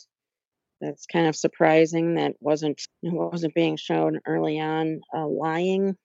That's 0.81 1.05
kind 1.05 1.25
of 1.27 1.37
surprising. 1.37 2.15
That 2.15 2.33
wasn't 2.41 2.81
wasn't 3.01 3.53
being 3.53 3.77
shown 3.77 4.19
early 4.27 4.59
on. 4.59 4.99
Uh, 5.15 5.25
lying, 5.25 5.95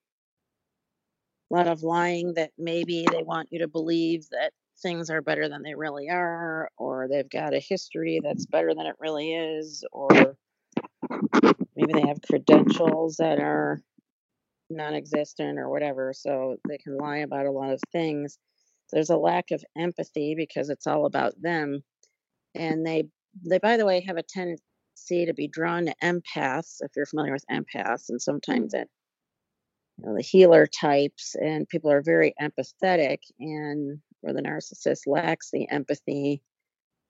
a 1.51 1.55
lot 1.55 1.67
of 1.67 1.83
lying 1.83 2.35
that 2.35 2.53
maybe 2.57 3.05
they 3.11 3.25
want 3.25 3.49
you 3.51 3.59
to 3.61 3.69
believe 3.69 4.29
that 4.31 4.53
things 4.81 5.11
are 5.11 5.23
better 5.23 5.49
than 5.49 5.63
they 5.63 5.75
really 5.75 6.09
are, 6.09 6.71
or 6.79 7.09
they've 7.09 7.29
got 7.29 7.55
a 7.55 7.59
history 7.59 8.21
that's 8.23 8.47
better 8.47 8.75
than 8.77 8.87
it 8.87 8.95
really 9.01 9.35
is, 9.35 9.85
or 9.91 10.37
maybe 11.75 11.95
they 11.95 12.07
have 12.07 12.23
credentials 12.23 13.17
that 13.17 13.41
are 13.41 13.83
non-existent 14.77 15.59
or 15.59 15.69
whatever 15.71 16.13
so 16.15 16.57
they 16.69 16.79
can 16.79 16.97
lie 16.97 17.19
about 17.19 17.47
a 17.47 17.51
lot 17.51 17.73
of 17.73 17.81
things 17.93 18.39
there's 18.93 19.11
a 19.11 19.17
lack 19.17 19.51
of 19.51 19.65
empathy 19.77 20.35
because 20.37 20.69
it's 20.69 20.87
all 20.87 21.07
about 21.07 21.41
them. 21.41 21.83
And 22.55 22.87
they, 22.87 23.05
they, 23.49 23.59
by 23.59 23.77
the 23.77 23.87
way, 23.87 24.05
have 24.07 24.19
a 24.19 24.23
tendency 24.23 25.27
to 25.27 25.33
be 25.33 25.49
drawn 25.49 25.87
to 25.87 25.95
empaths, 26.03 26.77
if 26.81 26.91
you're 26.95 27.07
familiar 27.07 27.33
with 27.33 27.45
empaths, 27.51 28.11
and 28.11 28.21
sometimes 28.21 28.75
mm-hmm. 28.75 28.83
it, 28.83 28.89
you 29.99 30.07
know, 30.07 30.15
the 30.15 30.23
healer 30.23 30.67
types, 30.67 31.35
and 31.35 31.69
people 31.69 31.91
are 31.91 32.03
very 32.03 32.35
empathetic, 32.41 33.19
and 33.41 33.99
where 34.21 34.35
the 34.35 34.43
narcissist 34.43 35.01
lacks 35.07 35.51
the 35.51 35.69
empathy. 35.71 36.43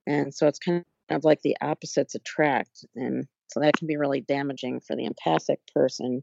And 0.07 0.33
so 0.33 0.47
it's 0.47 0.59
kind 0.59 0.85
of 1.11 1.25
like 1.25 1.43
the 1.43 1.57
opposites 1.61 2.15
attract. 2.15 2.85
And 2.95 3.27
so 3.49 3.61
that 3.61 3.77
can 3.77 3.87
be 3.87 3.97
really 3.97 4.21
damaging 4.21 4.81
for 4.81 4.97
the 4.97 5.05
empathic 5.05 5.61
person 5.75 6.23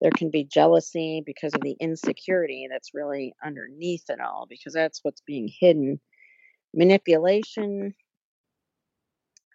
there 0.00 0.10
can 0.10 0.30
be 0.30 0.44
jealousy 0.44 1.22
because 1.24 1.54
of 1.54 1.60
the 1.62 1.76
insecurity 1.80 2.68
that's 2.70 2.94
really 2.94 3.32
underneath 3.44 4.04
it 4.08 4.20
all, 4.20 4.46
because 4.48 4.74
that's 4.74 5.00
what's 5.02 5.22
being 5.22 5.48
hidden. 5.60 6.00
Manipulation, 6.74 7.94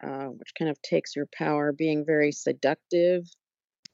uh, 0.02 0.26
which 0.26 0.52
kind 0.58 0.70
of 0.70 0.80
takes 0.82 1.14
your 1.14 1.28
power, 1.32 1.72
being 1.72 2.04
very 2.04 2.32
seductive. 2.32 3.24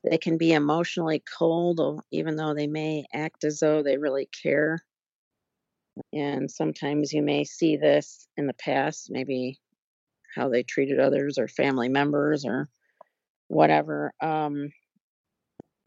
They 0.05 0.19
can 0.19 0.38
be 0.38 0.52
emotionally 0.52 1.23
cold, 1.38 2.02
even 2.11 2.37
though 2.37 2.55
they 2.55 2.67
may 2.67 3.05
act 3.12 3.45
as 3.45 3.61
though 3.61 3.83
they 3.83 3.99
really 3.99 4.28
care. 4.43 4.78
And 6.12 6.50
sometimes 6.50 7.12
you 7.12 7.23
may 7.23 7.45
see 7.45 7.76
this 7.76 8.26
in 8.37 8.47
the 8.47 8.55
past, 8.55 9.09
maybe 9.11 9.59
how 10.35 10.49
they 10.49 10.62
treated 10.62 11.00
others 11.00 11.37
or 11.37 11.49
family 11.49 11.88
members 11.88 12.45
or 12.47 12.69
whatever. 13.49 14.12
Um, 14.21 14.71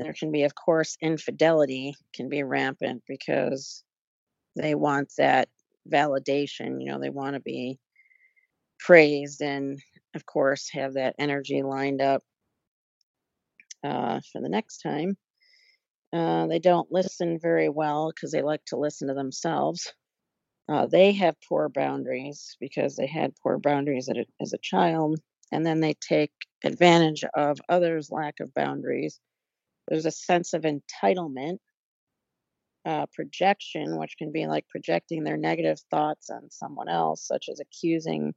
there 0.02 0.14
can 0.14 0.32
be, 0.32 0.44
of 0.44 0.56
course, 0.56 0.98
infidelity 1.02 1.96
can 2.16 2.30
be 2.30 2.44
rampant 2.44 3.04
because 3.08 3.84
they 4.56 4.76
want 4.76 5.12
that 5.18 5.50
validation. 5.92 6.82
You 6.82 6.92
know, 6.92 7.00
they 7.00 7.10
want 7.10 7.36
to 7.36 7.40
be 7.40 7.80
praised 8.80 9.42
and, 9.42 9.80
of 10.16 10.26
course, 10.26 10.70
have 10.74 10.96
that 10.96 11.16
energy 11.20 11.62
lined 11.64 12.02
up 12.02 12.24
uh, 13.84 14.20
for 14.32 14.42
the 14.42 14.50
next 14.50 14.80
time. 14.80 15.16
Uh, 16.14 16.48
they 16.48 16.60
don't 16.60 16.92
listen 16.92 17.40
very 17.42 17.70
well 17.70 18.12
because 18.14 18.32
they 18.32 18.42
like 18.42 18.66
to 18.66 18.78
listen 18.78 19.08
to 19.08 19.14
themselves. 19.14 19.94
Uh, 20.68 20.88
they 20.88 21.12
have 21.14 21.36
poor 21.48 21.70
boundaries 21.70 22.58
because 22.60 22.96
they 22.96 23.08
had 23.08 23.36
poor 23.44 23.60
boundaries 23.60 24.10
a, 24.10 24.26
as 24.42 24.54
a 24.54 24.58
child, 24.62 25.20
and 25.52 25.66
then 25.66 25.80
they 25.80 25.94
take 25.96 26.32
advantage 26.64 27.24
of 27.36 27.60
others' 27.70 28.10
lack 28.12 28.40
of 28.40 28.54
boundaries 28.54 29.20
there's 29.92 30.06
a 30.06 30.12
sense 30.12 30.54
of 30.54 30.64
entitlement, 30.64 31.58
uh, 32.86 33.06
projection, 33.14 34.00
which 34.00 34.16
can 34.18 34.32
be 34.32 34.48
like 34.48 34.66
projecting 34.70 35.26
their 35.26 35.36
negative 35.36 35.80
thoughts 35.92 36.30
on 36.30 36.50
someone 36.50 36.88
else, 36.88 37.28
such 37.28 37.50
as 37.52 37.60
accusing 37.60 38.34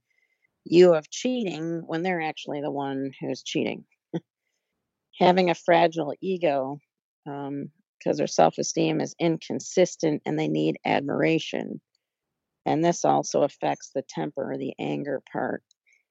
you 0.65 0.95
of 0.95 1.09
cheating 1.11 1.85
when 1.87 2.03
they're 2.03 2.21
actually 2.21 2.61
the 2.61 2.73
one 2.73 3.13
who's 3.21 3.45
cheating. 3.45 3.85
Having 5.21 5.51
a 5.51 5.55
fragile 5.55 6.13
ego 6.21 6.81
because 7.25 7.49
um, 7.49 7.71
their 8.17 8.27
self 8.27 8.59
esteem 8.59 9.01
is 9.01 9.15
inconsistent 9.21 10.23
and 10.27 10.37
they 10.37 10.49
need 10.49 10.79
admiration. 10.85 11.81
And 12.67 12.85
this 12.85 13.05
also 13.05 13.45
affects 13.45 13.93
the 13.95 14.03
temper, 14.09 14.57
the 14.59 14.75
anger 14.81 15.23
part. 15.33 15.63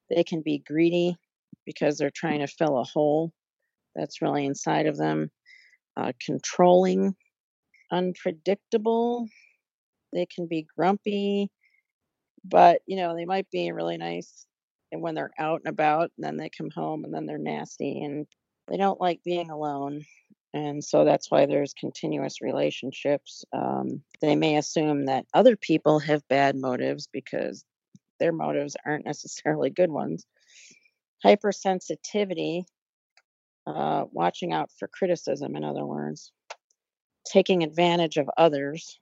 They 0.09 0.23
can 0.23 0.41
be 0.41 0.63
greedy 0.65 1.17
because 1.65 1.97
they're 1.97 2.11
trying 2.15 2.39
to 2.39 2.47
fill 2.47 2.79
a 2.79 2.85
hole 2.85 3.33
that's 3.95 4.21
really 4.21 4.45
inside 4.45 4.87
of 4.87 4.97
them. 4.97 5.29
Uh, 5.95 6.11
controlling, 6.25 7.15
unpredictable. 7.91 9.27
They 10.11 10.25
can 10.25 10.47
be 10.47 10.67
grumpy, 10.75 11.49
but 12.43 12.81
you 12.85 12.97
know 12.97 13.15
they 13.15 13.25
might 13.25 13.49
be 13.51 13.71
really 13.71 13.97
nice 13.97 14.45
when 14.91 15.15
they're 15.15 15.31
out 15.39 15.61
and 15.65 15.73
about 15.73 16.11
and 16.17 16.25
then 16.25 16.37
they 16.37 16.49
come 16.55 16.69
home 16.69 17.03
and 17.03 17.13
then 17.13 17.25
they're 17.25 17.37
nasty 17.37 18.03
and 18.03 18.27
they 18.67 18.77
don't 18.77 19.01
like 19.01 19.23
being 19.23 19.49
alone 19.49 20.03
and 20.53 20.83
so 20.83 21.03
that's 21.03 21.31
why 21.31 21.45
there's 21.45 21.73
continuous 21.73 22.41
relationships 22.41 23.43
um, 23.53 24.03
they 24.21 24.35
may 24.35 24.57
assume 24.57 25.05
that 25.05 25.25
other 25.33 25.55
people 25.55 25.99
have 25.99 26.27
bad 26.27 26.55
motives 26.55 27.07
because 27.11 27.65
their 28.19 28.31
motives 28.31 28.77
aren't 28.85 29.05
necessarily 29.05 29.69
good 29.69 29.89
ones 29.89 30.25
hypersensitivity 31.25 32.63
uh, 33.65 34.05
watching 34.11 34.53
out 34.53 34.69
for 34.77 34.87
criticism, 34.87 35.55
in 35.55 35.63
other 35.63 35.85
words, 35.85 36.31
taking 37.25 37.63
advantage 37.63 38.17
of 38.17 38.29
others. 38.37 38.99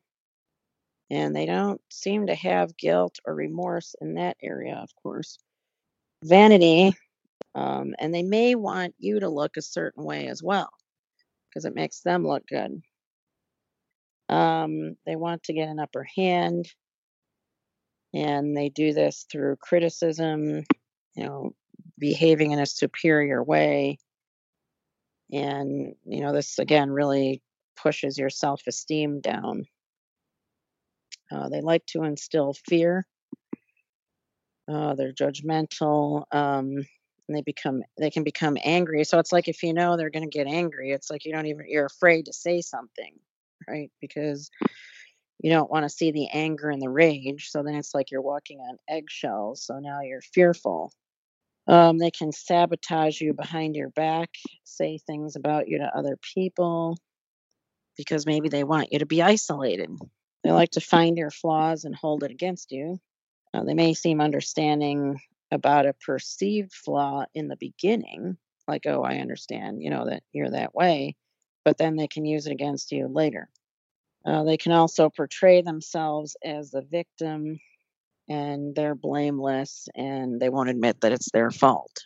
And 1.10 1.36
they 1.36 1.46
don't 1.46 1.82
seem 1.90 2.28
to 2.28 2.36
have 2.36 2.78
guilt 2.78 3.18
or 3.26 3.36
remorse 3.36 3.96
in 4.00 4.14
that 4.16 4.38
area, 4.42 4.76
of 4.76 4.90
course. 5.02 5.38
Vanity, 6.24 6.94
um, 7.56 7.96
and 8.00 8.14
they 8.14 8.24
may 8.24 8.56
want 8.56 8.96
you 8.98 9.20
to 9.20 9.30
look 9.30 9.58
a 9.58 9.62
certain 9.62 10.04
way 10.04 10.28
as 10.28 10.42
well 10.42 10.70
because 11.50 11.66
it 11.66 11.76
makes 11.76 12.02
them 12.02 12.26
look 12.26 12.48
good. 12.48 12.82
Um, 14.30 14.96
they 15.06 15.18
want 15.18 15.44
to 15.44 15.54
get 15.54 15.68
an 15.68 15.80
upper 15.80 16.08
hand, 16.16 16.72
and 18.14 18.56
they 18.56 18.70
do 18.70 18.94
this 18.94 19.26
through 19.30 19.58
criticism, 19.58 20.64
you 21.16 21.26
know, 21.26 21.54
behaving 21.98 22.52
in 22.52 22.60
a 22.60 22.66
superior 22.66 23.44
way, 23.44 23.98
and, 25.32 25.96
you 26.06 26.22
know, 26.22 26.34
this 26.34 26.60
again 26.60 26.92
really 26.92 27.42
pushes 27.76 28.18
your 28.18 28.30
self 28.30 28.62
esteem 28.68 29.22
down. 29.22 29.66
Uh, 31.32 31.50
they 31.50 31.62
like 31.62 31.86
to 31.88 32.04
instill 32.04 32.54
fear. 32.68 33.06
Uh, 34.68 34.96
they're 34.96 35.14
judgmental. 35.14 36.24
Um, 36.32 36.86
and 37.32 37.38
they 37.38 37.42
become 37.42 37.84
they 37.98 38.10
can 38.10 38.24
become 38.24 38.58
angry. 38.64 39.04
So 39.06 39.18
it's 39.20 39.32
like 39.32 39.48
if 39.48 39.64
you 39.64 39.74
know 39.74 39.96
they're 39.96 40.10
going 40.10 40.30
to 40.30 40.38
get 40.38 40.48
angry, 40.48 40.92
it's 40.92 41.10
like 41.10 41.26
you 41.26 41.32
don't 41.32 41.46
even 41.46 41.66
you're 41.68 41.86
afraid 41.86 42.26
to 42.26 42.34
say 42.34 42.62
something, 42.62 43.14
right? 43.68 43.90
Because 44.02 44.50
you 45.40 45.50
don't 45.50 45.72
want 45.72 45.84
to 45.84 45.90
see 45.90 46.12
the 46.12 46.28
anger 46.30 46.70
and 46.70 46.82
the 46.82 46.90
rage. 46.90 47.50
So 47.50 47.64
then 47.64 47.76
it's 47.76 47.96
like 47.96 48.12
you're 48.12 48.22
walking 48.22 48.60
on 48.60 48.78
eggshells. 48.90 49.64
So 49.64 49.80
now 49.80 50.02
you're 50.02 50.22
fearful. 50.22 50.92
Um, 51.68 51.98
they 51.98 52.12
can 52.12 52.32
sabotage 52.32 53.22
you 53.22 53.34
behind 53.34 53.76
your 53.76 53.90
back, 53.90 54.30
say 54.64 54.98
things 54.98 55.36
about 55.36 55.68
you 55.68 55.78
to 55.80 55.92
other 55.96 56.18
people 56.34 56.98
because 57.98 58.26
maybe 58.26 58.50
they 58.50 58.64
want 58.64 58.92
you 58.92 59.00
to 59.00 59.06
be 59.06 59.22
isolated. 59.22 59.90
They 60.44 60.52
like 60.52 60.72
to 60.72 60.82
find 60.82 61.18
your 61.18 61.30
flaws 61.30 61.86
and 61.86 61.96
hold 61.96 62.24
it 62.24 62.32
against 62.32 62.72
you. 62.72 63.00
Uh, 63.54 63.64
they 63.64 63.74
may 63.74 63.94
seem 63.94 64.22
understanding 64.22 65.20
about 65.52 65.86
a 65.86 65.94
perceived 65.94 66.74
flaw 66.74 67.26
in 67.34 67.48
the 67.48 67.58
beginning, 67.58 68.38
like, 68.68 68.86
oh, 68.88 69.04
I 69.04 69.18
understand, 69.18 69.84
you 69.84 69.90
know, 69.90 70.06
that 70.06 70.24
you're 70.32 70.50
that 70.50 70.74
way, 70.74 71.16
but 71.66 71.78
then 71.78 71.96
they 71.96 72.08
can 72.08 72.26
use 72.26 72.48
it 72.48 72.54
against 72.54 72.92
you 72.92 73.08
later. 73.08 73.50
Uh, 74.26 74.44
they 74.44 74.58
can 74.58 74.72
also 74.72 75.10
portray 75.10 75.62
themselves 75.62 76.38
as 76.44 76.72
the 76.72 76.82
victim 76.82 77.60
and 78.30 78.76
they're 78.76 78.96
blameless 78.96 79.88
and 79.96 80.40
they 80.40 80.50
won't 80.50 80.70
admit 80.70 81.02
that 81.02 81.12
it's 81.12 81.32
their 81.32 81.52
fault. 81.52 82.04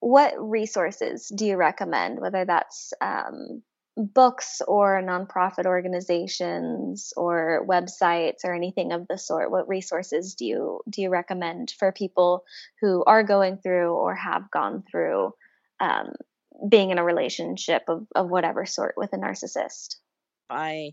What 0.00 0.34
resources 0.38 1.28
do 1.28 1.46
you 1.46 1.56
recommend, 1.56 2.20
whether 2.20 2.44
that's 2.44 2.92
um, 3.00 3.62
books 3.96 4.62
or 4.66 5.02
nonprofit 5.02 5.66
organizations 5.66 7.12
or 7.16 7.64
websites 7.68 8.44
or 8.44 8.54
anything 8.54 8.92
of 8.92 9.06
the 9.06 9.18
sort 9.18 9.50
what 9.50 9.68
resources 9.68 10.34
do 10.34 10.46
you 10.46 10.80
do 10.88 11.02
you 11.02 11.10
recommend 11.10 11.74
for 11.78 11.92
people 11.92 12.42
who 12.80 13.04
are 13.04 13.22
going 13.22 13.58
through 13.58 13.92
or 13.92 14.14
have 14.14 14.50
gone 14.50 14.82
through 14.90 15.34
um, 15.80 16.12
being 16.68 16.90
in 16.90 16.98
a 16.98 17.04
relationship 17.04 17.82
of, 17.88 18.06
of 18.14 18.30
whatever 18.30 18.64
sort 18.64 18.94
with 18.96 19.12
a 19.12 19.18
narcissist 19.18 19.96
i 20.48 20.92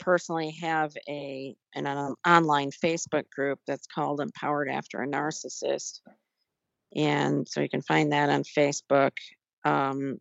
personally 0.00 0.52
have 0.62 0.92
a 1.08 1.54
an, 1.74 1.86
an 1.86 2.14
online 2.26 2.70
facebook 2.70 3.30
group 3.30 3.60
that's 3.66 3.86
called 3.86 4.20
empowered 4.20 4.68
after 4.68 5.02
a 5.02 5.08
narcissist. 5.08 6.00
And 6.96 7.48
so 7.48 7.60
you 7.60 7.68
can 7.68 7.82
find 7.82 8.12
that 8.12 8.30
on 8.30 8.42
facebook 8.42 9.12
um, 9.64 10.18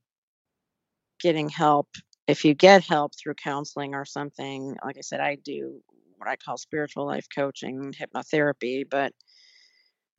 getting 1.22 1.50
help. 1.50 1.88
If 2.28 2.46
you 2.46 2.54
get 2.54 2.86
help 2.86 3.14
through 3.16 3.36
counseling 3.36 3.96
or 3.96 4.06
something 4.06 4.76
like 4.86 4.98
i 4.98 5.02
said 5.02 5.20
i 5.20 5.36
do 5.36 5.82
what 6.18 6.30
i 6.30 6.36
call 6.36 6.58
spiritual 6.58 7.08
life 7.08 7.28
coaching 7.34 7.94
hypnotherapy 7.94 8.84
but 8.90 9.14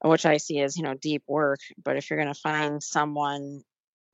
which 0.02 0.26
i 0.26 0.36
see 0.38 0.60
as 0.60 0.76
you 0.76 0.82
know 0.82 0.94
deep 0.94 1.22
work. 1.28 1.60
But 1.82 1.96
if 1.96 2.10
you're 2.10 2.18
going 2.18 2.32
to 2.32 2.40
find 2.40 2.82
someone 2.82 3.62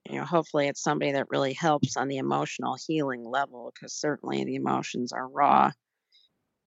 you 0.08 0.18
know 0.18 0.24
hopefully 0.24 0.68
it's 0.68 0.82
somebody 0.82 1.12
that 1.12 1.30
really 1.30 1.52
helps 1.52 1.96
on 1.96 2.08
the 2.08 2.18
emotional 2.18 2.76
healing 2.86 3.24
level 3.24 3.72
because 3.74 3.94
certainly 3.94 4.44
the 4.44 4.54
emotions 4.54 5.12
are 5.12 5.28
raw 5.28 5.70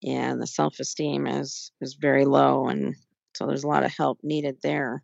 and 0.03 0.41
the 0.41 0.47
self-esteem 0.47 1.27
is 1.27 1.71
is 1.81 1.95
very 1.95 2.25
low 2.25 2.67
and 2.67 2.95
so 3.35 3.45
there's 3.45 3.63
a 3.63 3.67
lot 3.67 3.83
of 3.83 3.91
help 3.95 4.19
needed 4.23 4.57
there 4.61 5.03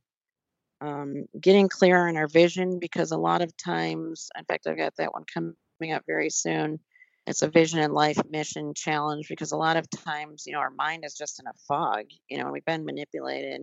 um, 0.82 1.26
getting 1.40 1.70
clear 1.70 2.08
on 2.08 2.18
our 2.18 2.28
vision 2.28 2.80
because 2.80 3.12
a 3.12 3.18
lot 3.18 3.42
of 3.42 3.56
times, 3.58 4.30
in 4.38 4.46
fact, 4.46 4.68
I've 4.68 4.78
got 4.78 4.96
that 4.98 5.14
one 5.14 5.24
coming 5.34 5.94
up 5.94 6.04
very 6.06 6.30
soon. 6.30 6.80
It's 7.28 7.42
a 7.42 7.48
vision 7.48 7.80
and 7.80 7.94
life 7.94 8.20
mission 8.30 8.74
challenge 8.76 9.28
because 9.28 9.52
a 9.52 9.58
lot 9.58 9.78
of 9.78 9.90
times, 9.90 10.44
you 10.46 10.54
know, 10.54 10.60
our 10.60 10.70
mind 10.70 11.04
is 11.06 11.16
just 11.16 11.40
in 11.40 11.48
a 11.48 11.54
fog. 11.68 12.06
You 12.30 12.38
know, 12.38 12.52
we've 12.52 12.66
been 12.66 12.86
manipulated. 12.86 13.62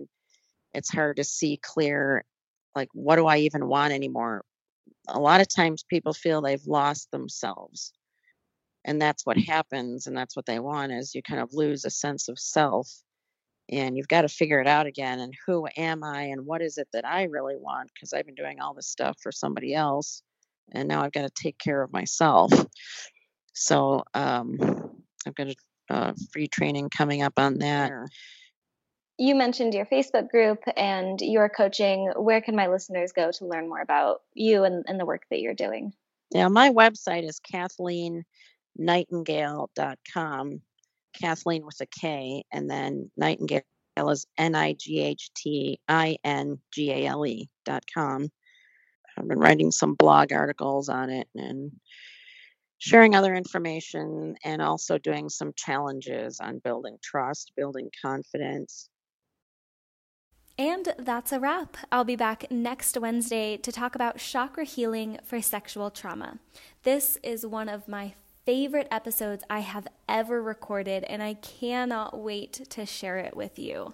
It's 0.73 0.91
hard 0.91 1.17
to 1.17 1.23
see 1.23 1.59
clear, 1.61 2.25
like, 2.75 2.89
what 2.93 3.15
do 3.15 3.25
I 3.27 3.37
even 3.37 3.67
want 3.67 3.93
anymore? 3.93 4.43
A 5.07 5.19
lot 5.19 5.41
of 5.41 5.53
times 5.53 5.83
people 5.83 6.13
feel 6.13 6.41
they've 6.41 6.65
lost 6.65 7.11
themselves. 7.11 7.91
And 8.85 9.01
that's 9.01 9.25
what 9.25 9.37
happens. 9.37 10.07
And 10.07 10.17
that's 10.17 10.35
what 10.35 10.45
they 10.45 10.59
want 10.59 10.91
is 10.91 11.15
you 11.15 11.21
kind 11.21 11.41
of 11.41 11.53
lose 11.53 11.85
a 11.85 11.89
sense 11.89 12.27
of 12.29 12.39
self 12.39 12.89
and 13.69 13.97
you've 13.97 14.07
got 14.07 14.21
to 14.21 14.29
figure 14.29 14.59
it 14.59 14.67
out 14.67 14.85
again 14.85 15.19
and 15.19 15.33
who 15.47 15.67
am 15.77 16.03
i 16.03 16.23
and 16.23 16.45
what 16.45 16.61
is 16.61 16.77
it 16.77 16.87
that 16.93 17.05
i 17.05 17.23
really 17.23 17.55
want 17.55 17.89
because 17.93 18.13
i've 18.13 18.25
been 18.25 18.35
doing 18.35 18.59
all 18.59 18.73
this 18.73 18.87
stuff 18.87 19.17
for 19.21 19.31
somebody 19.31 19.73
else 19.73 20.21
and 20.73 20.87
now 20.87 21.03
i've 21.03 21.11
got 21.11 21.21
to 21.21 21.31
take 21.41 21.57
care 21.57 21.81
of 21.81 21.91
myself 21.93 22.51
so 23.53 24.03
um, 24.13 24.57
i've 25.25 25.35
got 25.35 25.47
a 25.47 25.55
uh, 25.89 26.13
free 26.31 26.47
training 26.47 26.89
coming 26.89 27.21
up 27.21 27.33
on 27.37 27.59
that 27.59 27.91
you 29.17 29.35
mentioned 29.35 29.73
your 29.73 29.85
facebook 29.85 30.29
group 30.29 30.59
and 30.75 31.21
your 31.21 31.49
coaching 31.49 32.11
where 32.15 32.41
can 32.41 32.55
my 32.55 32.67
listeners 32.67 33.11
go 33.11 33.31
to 33.31 33.45
learn 33.45 33.69
more 33.69 33.81
about 33.81 34.21
you 34.33 34.63
and, 34.63 34.83
and 34.87 34.99
the 34.99 35.05
work 35.05 35.23
that 35.29 35.39
you're 35.39 35.53
doing 35.53 35.93
yeah 36.31 36.47
my 36.47 36.69
website 36.69 37.27
is 37.27 37.39
kathleen 37.39 38.23
nightingale.com 38.77 40.61
Kathleen 41.13 41.65
with 41.65 41.79
a 41.81 41.85
K, 41.85 42.43
and 42.51 42.69
then 42.69 43.11
Nightingale 43.15 43.63
is 44.09 44.25
N 44.37 44.55
I 44.55 44.73
G 44.73 44.99
H 45.01 45.29
T 45.35 45.79
I 45.87 46.17
N 46.23 46.59
G 46.73 46.91
A 46.91 47.05
L 47.05 47.25
E 47.25 47.49
dot 47.65 47.83
com. 47.93 48.29
I've 49.17 49.27
been 49.27 49.39
writing 49.39 49.71
some 49.71 49.93
blog 49.93 50.33
articles 50.33 50.89
on 50.89 51.09
it 51.11 51.27
and 51.35 51.71
sharing 52.79 53.15
other 53.15 53.35
information 53.35 54.35
and 54.43 54.61
also 54.61 54.97
doing 54.97 55.29
some 55.29 55.53
challenges 55.55 56.39
on 56.39 56.59
building 56.59 56.97
trust, 57.01 57.53
building 57.55 57.89
confidence. 58.01 58.89
And 60.57 60.93
that's 60.99 61.31
a 61.31 61.39
wrap. 61.39 61.77
I'll 61.91 62.03
be 62.03 62.15
back 62.15 62.51
next 62.51 62.95
Wednesday 62.99 63.57
to 63.57 63.71
talk 63.71 63.95
about 63.95 64.19
chakra 64.19 64.65
healing 64.65 65.17
for 65.23 65.41
sexual 65.41 65.89
trauma. 65.89 66.37
This 66.83 67.17
is 67.23 67.45
one 67.45 67.69
of 67.69 67.87
my 67.87 68.13
favorite 68.45 68.87
episodes 68.91 69.43
I 69.49 69.61
have 69.61 69.87
ever 70.07 70.41
recorded, 70.41 71.05
and 71.05 71.23
I 71.23 71.35
cannot 71.35 72.19
wait 72.19 72.69
to 72.69 72.85
share 72.85 73.17
it 73.17 73.35
with 73.35 73.57
you. 73.57 73.93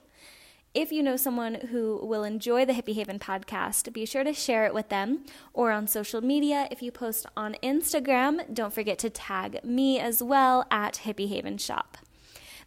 If 0.74 0.92
you 0.92 1.02
know 1.02 1.16
someone 1.16 1.56
who 1.72 2.00
will 2.04 2.24
enjoy 2.24 2.66
the 2.66 2.74
Hippie 2.74 2.94
Haven 2.94 3.20
podcast, 3.20 3.92
be 3.94 4.06
sure 4.06 4.24
to 4.24 4.34
share 4.34 4.66
it 4.66 4.74
with 4.74 4.90
them 4.90 5.26
or 5.54 5.72
on 5.72 5.88
social 5.88 6.22
media. 6.22 6.68
If 6.70 6.82
you 6.82 6.92
post 6.92 7.26
on 7.38 7.56
Instagram, 7.64 8.54
don't 8.54 8.74
forget 8.74 9.00
to 9.00 9.10
tag 9.10 9.64
me 9.64 9.98
as 9.98 10.22
well 10.22 10.66
at 10.70 11.02
Hippie 11.06 11.30
Haven 11.30 11.58
Shop. 11.58 11.98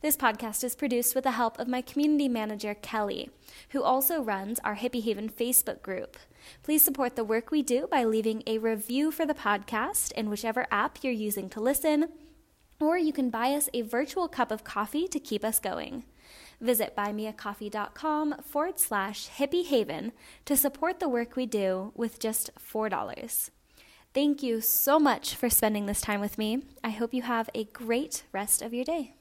This 0.02 0.16
podcast 0.16 0.64
is 0.64 0.74
produced 0.74 1.14
with 1.14 1.22
the 1.22 1.30
help 1.30 1.60
of 1.60 1.68
my 1.68 1.80
community 1.80 2.26
manager, 2.26 2.74
Kelly, 2.74 3.30
who 3.68 3.84
also 3.84 4.20
runs 4.20 4.58
our 4.64 4.74
Hippie 4.74 5.04
Haven 5.04 5.28
Facebook 5.28 5.80
group. 5.80 6.16
Please 6.64 6.84
support 6.84 7.14
the 7.14 7.22
work 7.22 7.52
we 7.52 7.62
do 7.62 7.86
by 7.88 8.02
leaving 8.02 8.42
a 8.44 8.58
review 8.58 9.12
for 9.12 9.24
the 9.24 9.32
podcast 9.32 10.10
in 10.14 10.28
whichever 10.28 10.66
app 10.72 11.04
you're 11.04 11.12
using 11.12 11.48
to 11.50 11.60
listen, 11.60 12.08
or 12.80 12.98
you 12.98 13.12
can 13.12 13.30
buy 13.30 13.52
us 13.52 13.68
a 13.72 13.82
virtual 13.82 14.26
cup 14.26 14.50
of 14.50 14.64
coffee 14.64 15.06
to 15.06 15.20
keep 15.20 15.44
us 15.44 15.60
going. 15.60 16.02
Visit 16.60 16.96
buymeacoffee.com 16.96 18.42
forward 18.42 18.80
slash 18.80 19.28
hippie 19.28 19.66
haven 19.66 20.10
to 20.46 20.56
support 20.56 20.98
the 20.98 21.08
work 21.08 21.36
we 21.36 21.46
do 21.46 21.92
with 21.94 22.18
just 22.18 22.50
$4. 22.58 23.50
Thank 24.12 24.42
you 24.42 24.60
so 24.62 24.98
much 24.98 25.36
for 25.36 25.48
spending 25.48 25.86
this 25.86 26.00
time 26.00 26.20
with 26.20 26.38
me. 26.38 26.64
I 26.82 26.90
hope 26.90 27.14
you 27.14 27.22
have 27.22 27.48
a 27.54 27.66
great 27.66 28.24
rest 28.32 28.62
of 28.62 28.74
your 28.74 28.84
day. 28.84 29.14